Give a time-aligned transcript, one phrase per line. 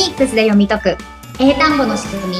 [0.00, 0.96] ニックスで読み解く。
[1.38, 2.36] 英単語の仕組み。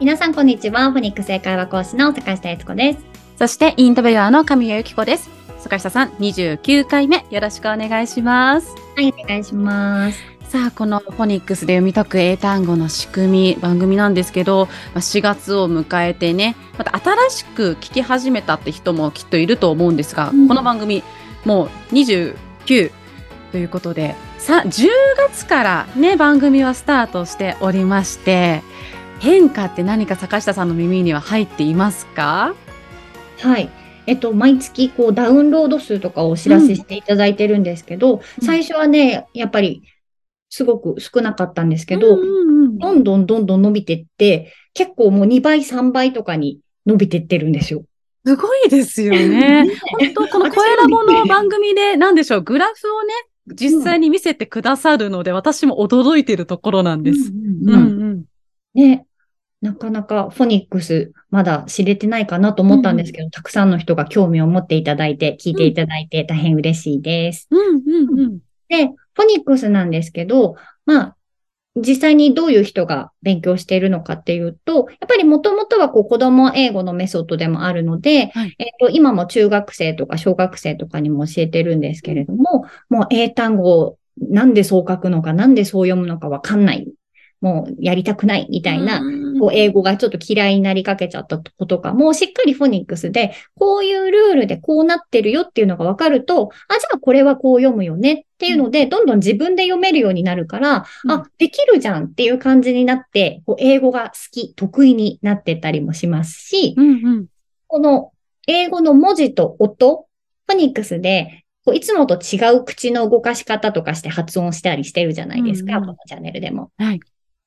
[0.00, 0.90] 皆さんこんにちは。
[0.90, 2.98] フォニックス英会話講師の坂下悦子です。
[3.36, 5.28] そしてインタビュアーの神谷由紀子です。
[5.58, 7.26] 坂下さん29回目。
[7.28, 8.74] よろしくお願いします。
[8.96, 10.18] はいお願いします
[10.54, 21.02] さあ、このフォニックスで読み解く英単語の仕組み、番組なんですけど、4月を迎えてね、また新しく聞き始めたって人もきっといると思うんですが、うん、この番組、
[21.44, 22.36] もう29
[23.50, 24.86] ということで、さ、10
[25.28, 28.62] 月からね、番組はスタートしておりまして、
[29.18, 32.54] 変化って何か坂下さんの耳には入っていますか？
[33.40, 33.68] はい。
[34.06, 39.82] えっと、毎月こうダウンロード数とかをお知らせしていただいてるんですけど、うん、最初はね、やっぱり
[40.54, 47.82] すごく少なかったんですけど、うんうんうん、どんどんどんどん伸びてって、結構もう2倍、3倍とかに伸びてってるんですよ。
[48.24, 49.66] すごいですよね。
[50.14, 53.12] 本当この声ラボの番組で、なんでしょう、グラフをね、
[53.48, 57.32] 実際に見せてくださるので、うん、私も驚いてるところなんです。
[57.32, 57.76] うんう
[58.14, 58.24] ん、
[58.74, 59.06] ね。
[59.60, 67.48] なかなかフォニックスまだ知れてないかなと思ったんですけど、うん、たくさんの人が興味を持っていただいて、聞いていただいて大変嬉しいです。
[67.50, 71.16] うんうんうん、で、フォニックスなんですけど、まあ、
[71.76, 86.86] 実際にどういう人が勉強しているのかっていうと、やっぱりもともとはこう子供英語のメソッドでもあるので、はい、えっ、と、今も中学生とか小学生とかにも教えてるんですけれども、もう英単語なんでそう書くのか、なんでそう読むのかわかんない
[87.44, 89.02] もうやりたくないみたいな、
[89.38, 106.74] こう英語がちょっと嫌いになりかけちゃった子とかも、しっかりフォニックスで、こういうルールでこうなってるよっていうのがわかると、あ、じゃあこれはこう読むよねっていうので、どんどん自分で読めるようになるから、あ、できるじゃんっていう感じになって、こう英語が好き、得意になってったりもしますし、
[107.66, 108.12] この
[108.46, 110.06] 英語の文字と音、
[110.46, 116.70] フォニックスでこういつもと違う口の動かし方とかして発音したりしてるじゃないですか、うんうん、このチャンネルでも。
[116.76, 117.00] はい。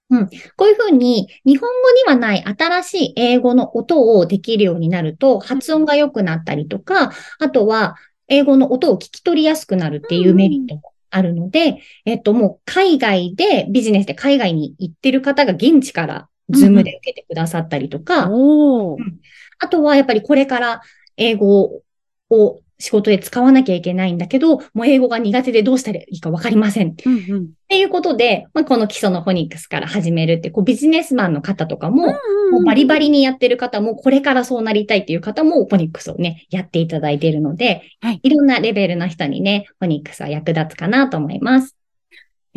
[0.09, 0.27] うん。
[0.55, 7.95] こういうふうに、日本語にはない新しい英語の音をできるようになると、発音が良くなったりとか、あとは、
[8.29, 19.19] 英語の音を聞き取りやすくなるっていうメリットもあるので、えっと、もう海外で、ビジネスで海外に行ってる方が現地から Zoom で受けてくださったりとか、うん、
[19.59, 20.81] あとはやっぱりこれから
[21.17, 21.81] 英語を
[22.79, 26.95] 仕事で使わなきゃいけないんだけど、もう英語が苦手でどうしたらいいかわかりません。
[27.05, 41.75] うんうん、っていうことで、まあ、この基礎のフォニックスから始めるって、こうビジネスマンの方とかも、うんうん、もうバリバリにやってる方も、これからそうなりたいっていう方も、フォニックスをね、やっていただいているので、はい、いろんなレベルの人にね、フォニックスは役立つかなと思います。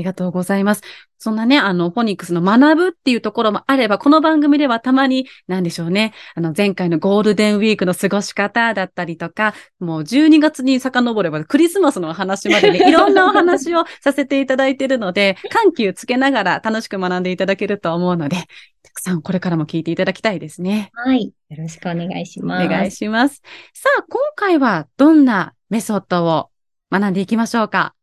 [0.00, 0.82] ありがとうございます。
[1.18, 18.36] そんなね、あの、フォニックスの学ぶっていうところもあれば、この番組ではたまに、なんでしょうね、あの、前回のゴールデンウィークの過ごし方だったりとか、もう12月に遡ればクリスマスのお話までね、 いろんなお話をさせていただいているので、緩急つけながら楽しく学んでいただけると思うので、
[18.82, 20.90] たくさんこれからも聞いていただきたいですね。
[20.94, 21.34] はい。
[21.50, 22.64] よろしくお願いします。
[22.64, 23.42] お願いします。
[23.74, 26.48] さあ、今回はどんなメソッドを
[26.90, 27.94] 学んでいきましょうか？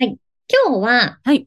[0.00, 0.18] はい。
[0.48, 1.46] 今日は、はい。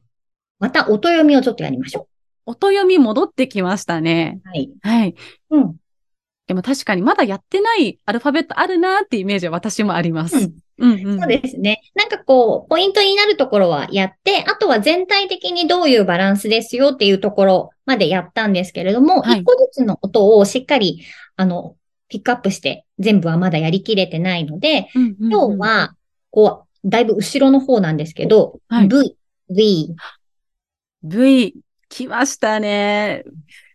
[0.58, 2.08] また音読みをちょっとやりましょ
[2.46, 2.50] う。
[2.50, 4.40] 音読み戻ってきましたね。
[4.44, 4.70] はい。
[4.82, 5.14] はい。
[5.50, 5.76] うん。
[6.46, 10.36] でも確かにまだやってないアルファベットあるなってイメージは私もあります。
[10.36, 11.82] うんうんうん、そうですね。
[11.94, 21.04] なんかこう、ポイントになるところはやって、あとは全体的にどういうバランスですよっていうところまでやったんですけれども、一、はい、個ずつの音をしっかり、
[21.36, 21.76] あの、
[22.08, 25.94] ピックアップして全部はまだやりきれてないので、うんうんうん、今日は、
[26.30, 29.16] こう、だいぶ後ろの方なんですけど、はい、V、
[29.50, 29.94] V、
[31.02, 31.54] V、
[31.88, 33.24] 来ましたね。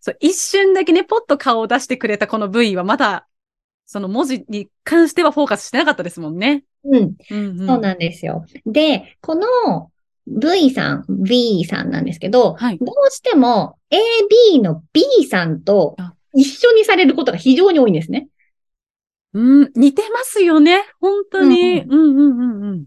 [0.01, 3.27] そう、一瞬だけね、ポッと顔を出してくれたこの V はまだ、
[3.85, 6.63] その文字に関してはフォーカスしてなかったですもんね。
[6.83, 7.15] うん。
[7.31, 8.45] うんうん、そうなんですよ。
[8.65, 9.91] で、この
[10.27, 13.77] V さん、V さんなんですけど、はい、どうしても
[14.55, 15.95] AB の B さんと
[16.33, 18.27] 一緒にされることが非常に多いんですね。
[19.33, 20.83] うん、似てますよね。
[20.99, 21.81] 本当に。
[21.81, 22.85] うん、うん、うんうんうん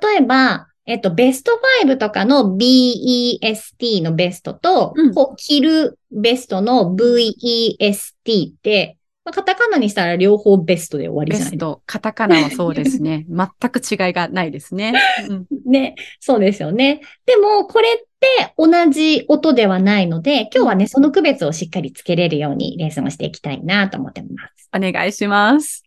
[0.00, 1.52] 例えば、えっと、ベスト
[1.86, 11.50] 5とかの BEST のベストと、うん、こう、着るベストの VEST って、まあ、カタカナにしたら両方ベストで終わりじゃない？
[11.52, 11.82] ベスト。
[11.86, 13.24] カタカナはそうですね。
[13.30, 14.92] 全く違いがないですね。
[15.28, 17.00] うん、ね、そうですよね。
[17.26, 24.68] でも、これって同じ音ではないので、今日はね、その区別をしっかりつけれるようにレッスンをしていきたいなと思ってます。
[24.76, 25.81] お願いします。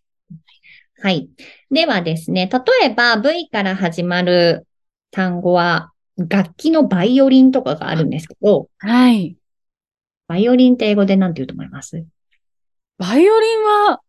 [1.02, 1.28] はい。
[1.70, 2.60] ではですね、例
[2.90, 4.66] えば V から始まる
[5.10, 9.36] 単語は、楽器のバイオリンとかがあるんですけど、はい。
[10.28, 12.04] バイオリンって英語で何て言うと思います？
[12.98, 14.00] バイオリンは、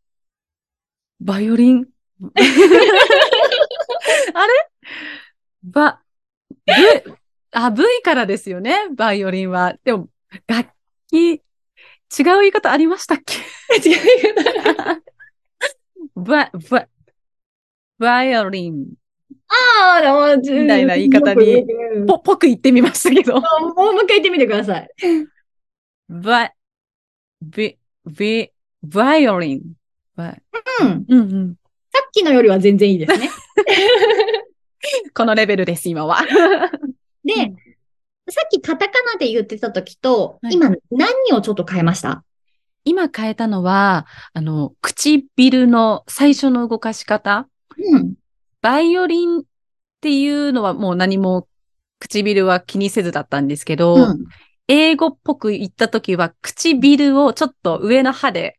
[1.20, 1.86] バイオリン？
[4.34, 4.70] あれ？
[5.64, 6.02] ば、
[6.66, 6.74] V、
[7.52, 9.76] あ、V からですよね、バイオリンは。
[9.84, 10.08] でも、
[10.48, 10.70] 楽
[11.10, 11.44] 器、違う
[12.40, 13.36] 言い方ありましたっけ？
[13.90, 15.02] 違う言い方
[16.18, 16.88] バ、バ、
[18.00, 18.88] バイオリン。
[19.48, 20.08] ああ、で
[20.42, 21.64] も、みたいな言い方に
[22.08, 23.40] ぽ、ぽく言ってみましたけど。
[23.40, 23.42] も
[23.72, 24.90] うもう一回言ってみてください。
[26.10, 26.52] バ、
[27.42, 28.52] ビ、ビ、
[28.84, 29.62] バイオリン。
[30.16, 30.42] バイ
[30.82, 31.06] うん。
[31.08, 31.56] うんうん。
[31.94, 33.30] さっきのよりは全然いいですね。
[35.14, 36.22] このレベルです、今は。
[37.24, 37.56] で、うん
[38.30, 42.26] さっきカタカナで言ってた時と、はい今何をちょっと変えました？
[42.88, 47.48] 今変えたのは、あの、唇の最初の動かし方。
[47.78, 48.14] うん。
[48.62, 49.44] バイオリンっ
[50.02, 51.48] ていうのはもう何も
[52.00, 54.26] 唇は気にせずだったんですけど、うん。
[54.70, 58.58] 英語っぽく言った時は唇をちょっと上の歯で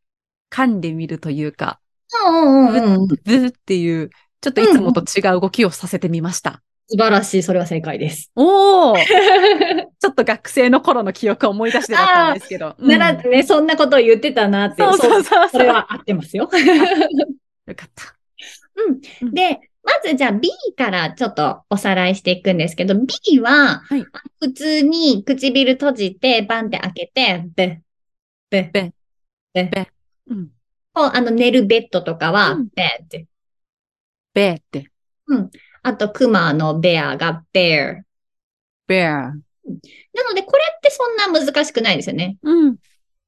[0.51, 1.81] 噛んでみるというか、
[2.27, 3.05] うんうんうん。
[3.05, 4.11] っていう、
[4.41, 6.63] ちょっといつもと違う動きをさせてみました。
[6.91, 7.43] 素晴らしい。
[7.43, 8.31] それは正解です。
[8.35, 8.97] おー
[10.01, 12.75] ちょっっと学生の頃の記憶を思い出してだったんですけど。
[12.79, 14.83] うんならね、そんなことを言ってたなって。
[14.83, 15.49] そうそうそうそう。
[15.51, 16.45] それは合ってますよ。
[16.45, 16.49] よ
[17.75, 18.17] かった。
[19.23, 19.33] うん。
[19.33, 24.05] で、まずじゃあ B からちょっとおさらいしていくんですけど、B は、はい
[24.41, 27.81] 普通に唇閉じて、バンって開けて、べ、
[28.51, 28.93] べ、べ、
[29.53, 29.89] べ、べ
[30.29, 30.49] うん。
[30.93, 33.27] こう、あの、寝るベッドとかはうん、ベって。
[34.33, 34.91] ベーって。
[35.83, 38.03] あと、クマのベアが bear。
[38.87, 39.11] ベア。
[39.13, 42.39] なので、これってそんな難しくないですよね。
[42.43, 42.77] うん。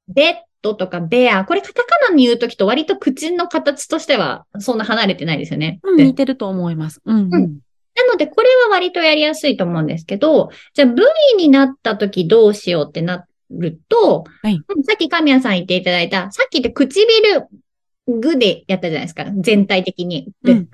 [0.07, 1.45] ベッドとかベア。
[1.45, 5.79] これカタカナに言うときと割と口の形としてはそんな離れてないですよね。
[5.83, 7.01] うん、で似てると思います。
[7.05, 7.33] うん、うん。
[7.33, 7.59] うん
[7.93, 11.03] なので、これは割とやりやすいと思うんですけど、じゃあ V
[11.37, 17.47] になったときどうしようってなると、はいうんさっき神谷さん言っていただいた、さっきって唇、
[18.07, 19.25] グでやったじゃないですか。
[19.37, 20.29] 全体的に。
[20.41, 20.69] でうん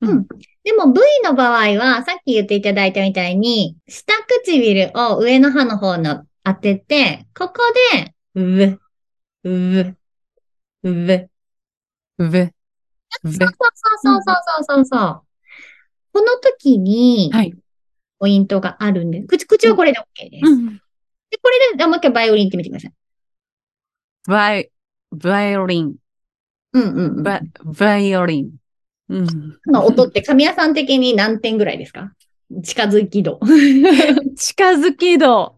[0.00, 0.26] うん
[0.62, 4.12] でも V の場合は、さっき言っていただいたみたいに、下
[4.44, 7.54] 唇を上の歯の方の当てて、ここ
[7.94, 8.80] で、うぶ、
[9.44, 9.96] うぶ、
[10.82, 11.30] うぶ。
[12.18, 12.52] べ、べ。
[13.24, 13.46] そうそう
[14.02, 15.22] そうそうそうそうそう。
[16.12, 17.54] この時に、はい。
[18.18, 20.46] ポイントがあるんで、口、口はこれで OK です。
[20.46, 20.66] うん。
[21.30, 22.92] で、これで、あもう一回バイオリンってみてください。
[24.26, 24.70] バイ、
[25.10, 25.94] バイオリン。
[26.74, 27.22] うんうんうん。
[27.22, 28.59] バ、バイオリン。
[29.10, 29.26] うん。
[29.26, 32.12] この音って神谷さん的に何点ぐらいですか？
[32.62, 33.40] 近づき度。
[34.36, 35.56] 近づき度。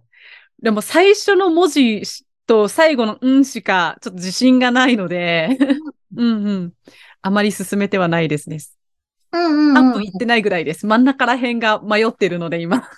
[0.62, 2.02] でも最初の文字
[2.46, 5.58] と最後のうんしかちょっと自信がないので、
[6.16, 6.72] うんうん。
[7.20, 8.58] あまり進めてはないですね。
[9.32, 9.76] うんうんうん。
[9.76, 10.86] 3分いってないぐらいです。
[10.86, 12.88] 真ん中ら辺が迷ってるので今。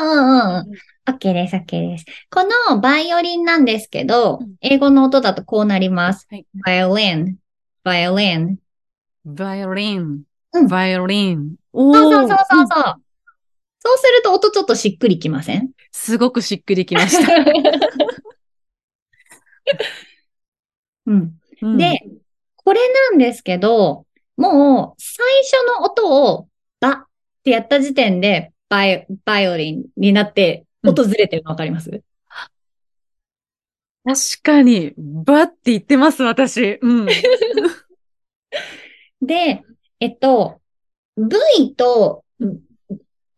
[0.00, 0.66] うんうんうん。
[1.06, 2.04] OK です、OK です。
[2.30, 6.26] このバイオリンなんですけどうん、英語の音だとこうなります。
[6.30, 6.46] はい。
[6.64, 7.36] バイオリン、
[7.84, 8.58] バイオリン。
[9.24, 10.22] バイオリン
[10.52, 10.66] うん。
[10.68, 11.56] バイオリン。
[11.72, 13.02] おそうそうそうそううんそう。
[13.82, 15.70] そうすると音ちょっとしっくりきません？
[15.92, 17.32] すごくしっくりきました。
[21.06, 21.34] うん。
[21.62, 22.00] うん、で、
[22.56, 22.80] これ
[23.10, 24.06] なんですけど、
[24.36, 26.48] もう最初の音を
[26.80, 27.04] バっ
[27.42, 32.02] てやった時点でバイバイオリンになって音ずれてるのわかります、
[34.04, 36.78] 確かに、バって言ってます、私。
[36.80, 37.06] うん。
[39.22, 39.62] で、
[40.00, 40.60] えっと、
[41.16, 42.24] V と、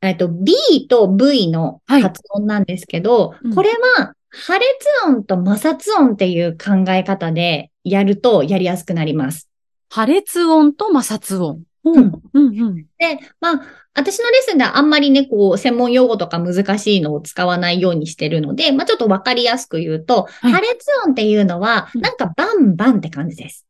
[0.00, 4.66] えっと、B と V のはい発音なんですけど、うんこれは破裂
[5.06, 9.48] 音と摩擦音っていう考え方でやるとやりやすくなります。
[9.90, 11.62] 破裂音と摩擦音。
[11.84, 12.22] ううん。
[12.32, 12.76] うん、うん。
[12.76, 13.60] で、まあ、
[13.94, 23.66] 私のレッスンではあんまりね、こう、専門用語とか難しいのを使わないようにしてるので、まあ、ちょっとわかりやすく言うと、はい破裂音っていうのは、うんなんかバンバンって感じです。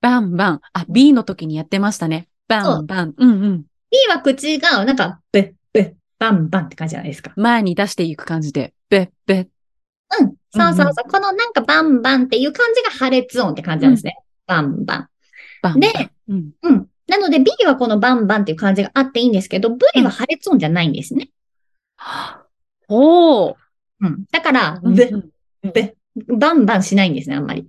[0.00, 0.60] バンバン。
[0.72, 2.28] あ、B の時にやってましたね。
[2.48, 3.14] バンバン。
[3.16, 3.62] うんうん。
[3.90, 7.32] B は口が、なんか、ブッ、ブッ、バンバンって感じじゃないですか。
[7.36, 9.48] 前に出していく感じで、べっべっ。
[10.20, 10.34] うん。
[10.50, 11.10] そうそうそう。
[11.10, 14.16] このなんかバンバンっていう感じが破裂音って感じなんですね。
[14.46, 15.08] バンバン。
[15.62, 15.80] バン。
[15.80, 15.88] で
[16.28, 16.50] うん。
[16.62, 16.86] うん。
[17.06, 21.30] なので B はこのバンバンっていう感じがあっていいんですけど、V は破裂音じゃないんですね。
[22.88, 23.54] おー。
[24.00, 24.24] うん。
[24.32, 25.94] だから、ブブッ、
[26.36, 27.68] バンバンしないんですね、あんまり。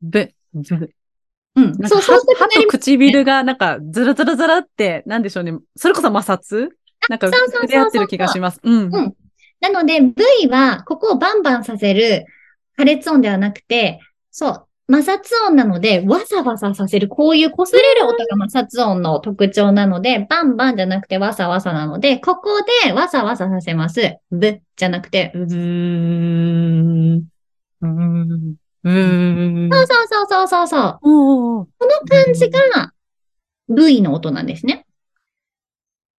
[0.00, 0.34] べ、べ。
[0.54, 1.74] うん。
[1.88, 5.52] そう、そう歯とと唇がなんかずらずらずらって、なんでしょうね。
[5.76, 6.70] それこそ摩擦？
[7.08, 8.60] なんか触れ合ってる気がします。
[8.62, 8.94] うん。
[8.94, 9.14] うん
[9.60, 12.26] なので V はここをバンバンさせる
[12.76, 14.00] 破裂音ではなくて、
[14.32, 24.16] そう、摩擦音なので、わさわささせる、こういう擦れる音が摩擦音の特徴なので、バンバンじゃなくてわさわさなので、ここでわさわささせます。
[24.32, 27.14] ぶじゃなくて、うーん。
[27.18, 28.54] うーん。
[28.84, 29.70] うーん。
[29.70, 30.98] そうそうそうそうそうそう。
[31.02, 32.92] この感じが
[33.68, 34.86] V の音なんですね。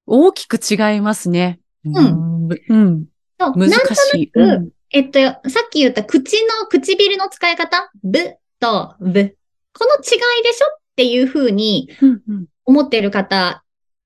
[0.05, 1.59] 大きく違いますね。
[1.85, 2.49] うんん。
[2.69, 3.05] うん。
[3.39, 3.69] そう難しい。
[3.69, 9.35] なんとなくうんえっと、さっき言った口の、唇の使い方、ぶとぶ。
[9.73, 13.63] この違いでしょっていう風にうんうん思っている方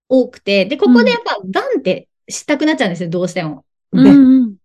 [0.10, 3.66] 多くて、で、ここでやっぱバンってしたくなっちゃうんですよ、どうしても。
[3.92, 4.56] ぶうんうん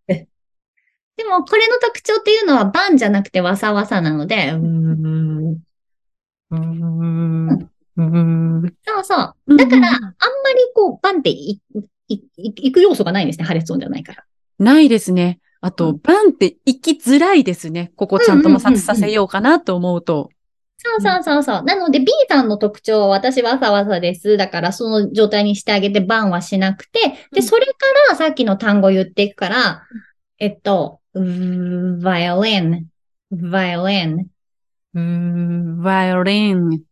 [1.16, 5.62] でも、これの特徴っていうのはバンじゃなくてわさわさなので、うーん
[6.50, 7.48] うーん
[7.96, 9.56] うーんそうそう。
[9.56, 10.18] だから、あんまり
[10.74, 11.60] こう、バンってい、
[12.08, 14.24] い、い、いく要素がないんですね、破裂音じゃないから。
[14.58, 15.40] ないですね。
[15.60, 17.92] あうと、バンって行きづらいですね。
[17.96, 20.30] ここちゃんと摩擦させようかなと思うと。
[20.78, 21.62] そうそうそうそう。
[21.62, 24.36] なので B さんの特徴は私わさわさです。
[24.36, 27.00] だからその状態にしてあげてバンはしなくて、
[27.30, 27.72] で、うんそれか
[28.10, 29.82] らさっきの単語言っていくから、
[30.40, 32.86] えっと、violin,
[33.32, 34.26] violin.
[34.94, 36.82] うーん、バイオリン、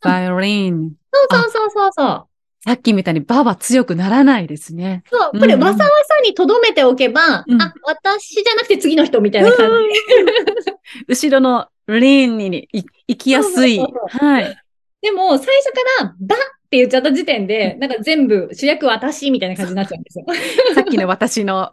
[0.00, 0.92] バイオリン。
[1.12, 2.26] そうそうそうそうそう。
[2.64, 5.02] さっきみたいにバは強くならないですね。
[5.10, 5.84] そう、これわさわさ
[6.22, 10.72] に留めておけば、うんあ、私じゃなくて次の人みたいな感じ。
[11.08, 13.78] 後ろのリンにい行きやすい。
[13.78, 14.56] はい。
[15.00, 16.38] でも、最初から、バっ
[16.70, 20.26] て言っちゃった時点で、なんか全部主役私みたいな感じになっちゃうんですよ。
[20.76, 21.72] さっきの私の、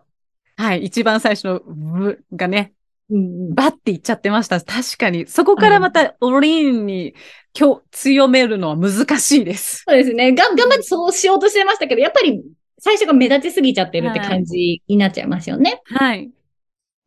[0.60, 2.74] はい、一番最初のブがね、
[3.10, 4.60] うんバって言っちゃってました。
[4.60, 5.26] 確かに。
[5.26, 7.16] そこからまたリンに
[7.58, 9.84] 今日強めるのは難しいです。
[9.88, 10.34] そうですね。
[10.34, 12.44] が、頑張ってそうしようとしてましたけど、やっぱり
[12.78, 15.82] 最初が目立ちすぎちゃってるって感じになっちゃいますよね。
[15.86, 16.30] はい。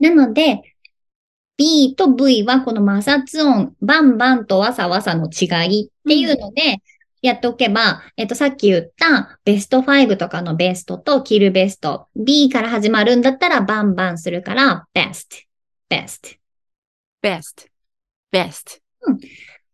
[0.00, 0.62] なので、
[1.58, 6.78] B と V はこの摩擦音、バンバンとわさわさの違いっていうので、
[7.22, 12.08] やっておけば、えっと、さっき言ったベスト5とかのベストとキルベスト。
[12.16, 15.46] B から始まるんだったらバンバンするから、best,
[15.88, 16.36] best。
[17.22, 17.68] best,
[18.32, 18.80] best.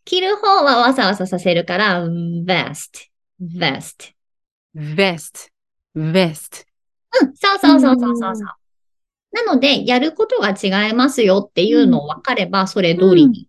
[0.05, 3.09] 切る方はわさわささせるから、vest,
[3.40, 4.12] vest。
[4.76, 5.50] best,
[5.97, 6.67] best.
[7.21, 8.47] うん、そうそうそうそうそうそう。
[9.33, 13.49] なので、やることが違いますよっていうのを分かれば、それ通りに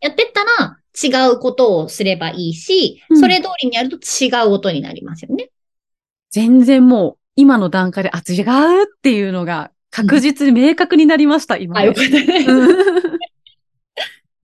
[0.00, 5.50] やってったら、違うことをすればいいし、うんそれ通りにやると違う音になりますよね。
[6.30, 11.78] 全然もう今の段階で、あ、違うっていうのが確実に明確になりました、今。
[11.78, 12.44] あ、よかったね。
[12.46, 12.80] うん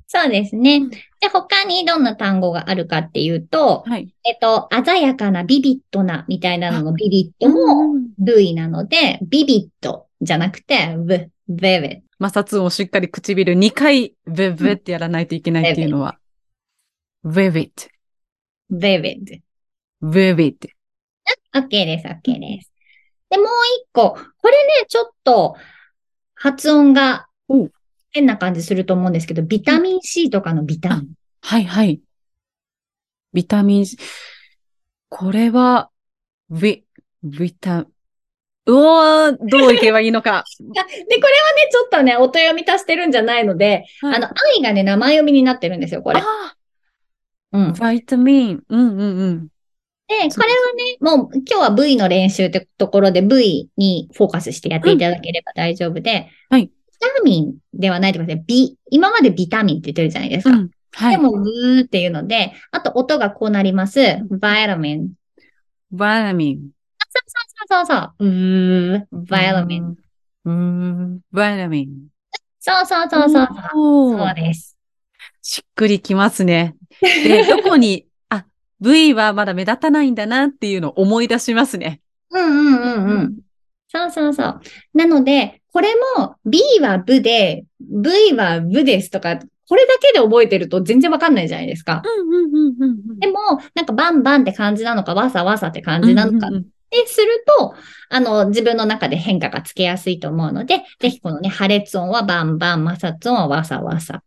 [0.08, 0.90] そうですねうん。
[0.90, 0.98] で、
[1.32, 4.08] 他にどんな単語があるかっていうと、はい。
[4.24, 12.02] えっと、鮮やかなビビッドなみたいなののビビッドもうん V なので、ビビッドじゃなくて、v, vivid。
[12.18, 16.18] 摩擦音をしっかり唇2回、ブブってやらないといけないっていうのは。
[17.26, 17.70] Vivid,
[18.70, 19.42] vivid。
[20.00, 20.56] vivid.
[21.54, 22.70] OK です、OK です。
[23.30, 23.46] で、もう
[23.82, 24.10] 一個。
[24.12, 25.56] これね、ちょっと
[26.34, 27.68] 発音がお
[28.12, 31.08] 変な感じすると思うんですけど、ビタミン C とかのビタミン。
[31.42, 32.00] はいはい。
[33.32, 33.98] ビタミン C。
[35.08, 35.90] これは、
[36.50, 36.84] ビ、
[37.22, 37.88] ビタ、う
[38.68, 40.44] おー、どういけばいいのか。
[40.58, 46.20] で、これはね、ちょっとね、音読み足してるんじゃないので、はいあの、愛がね、名前読みになってるんですよ、これ。
[46.20, 46.55] あ
[47.52, 47.70] うん。
[47.72, 48.62] ービタミン。
[48.68, 49.48] うんうんうん。
[50.08, 58.44] で、これはね、もう今日は V の練習ってところで V にフォーカスしてやっていただければ大丈夫で、はいビタミンではないでください。
[58.46, 60.56] ビ、今までビタミンって言ってるじゃないですか。
[60.56, 60.70] うん。
[60.92, 61.16] はい。
[61.16, 64.00] でも、ブーっていうので、あと音がこうなります。
[64.30, 65.12] バイタミン。
[65.90, 66.70] バタミン。
[67.68, 68.14] そうそうそう。
[68.18, 69.96] うー、バイタミン。。
[70.44, 71.20] うん。
[71.30, 72.08] バタミン。
[72.60, 73.48] そうそうそうそう
[74.18, 74.76] そうです。
[75.42, 76.74] しっくりきますね。
[77.00, 78.46] で、どこに、あ、
[78.80, 82.00] V はまだ目立たないんだなっていうのを思い出しますね。
[82.30, 83.36] うんうんうんうん。
[83.88, 84.60] そうそうそう。
[84.94, 89.38] なので、これも B はブで、V はブですとか、
[89.68, 92.02] これだけで覚えてると全然わかんないじゃないですか。
[92.04, 93.38] うんうんうんうんでも、
[93.74, 96.50] なんかバンバンって感じなのか、わさわさって感じなのかっ
[96.90, 97.74] てすると、
[98.08, 104.22] あの、自分の中で変化がつけやすいと思うので、ぜひこのね、破裂音はバンバン、摩擦音はわさわさ。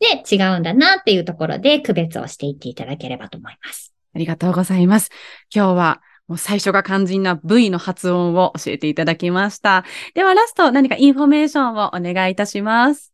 [0.00, 3.94] で、違うんだなっていうところで区別をしていっていただければと思います。
[4.14, 5.10] ありがとうございます。
[5.54, 9.84] 今日はもう最初が肝心な V の発音を教えていただきました。
[10.14, 13.12] ではラスト何かインフォメーションをお願いいたします。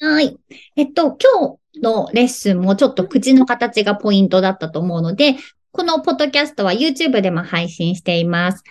[0.00, 0.36] はい。
[0.76, 5.36] えっと、今日のレッスンもちょっと口の形がポイントだったと思うので、
[5.72, 8.62] このポッドキャストは YouTube でも配信しています。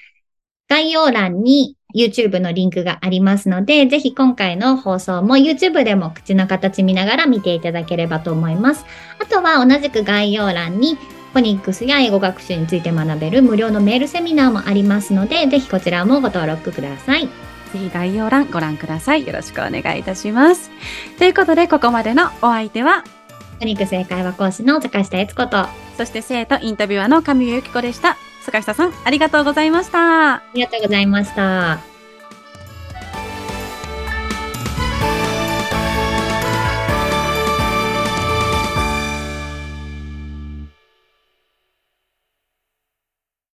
[0.69, 8.85] 概要欄に YouTube のリンクがありますので、ぜひ今回の放送も YouTube でも口の形見ながら見ていただければと思います。
[9.19, 10.95] あとは同じく概要欄に
[11.33, 17.21] フォニックスや英語学習について学べる無料のメールセミナーもありますので、ぜひこちらもご登録ください。
[17.21, 17.29] ぜ
[17.79, 19.25] ひ概要欄ご覧ください。
[19.25, 20.69] よろしくお願いいたします。
[21.17, 23.03] ということで、ここまでのお相手は、
[23.59, 25.67] フォニックス英会話講師の坂下悦子と、
[25.97, 28.17] そして生徒インタビュアーの上由紀子でした。
[28.41, 30.35] 坂下さん、ありがとうございました。
[30.35, 31.90] ありがとうございました。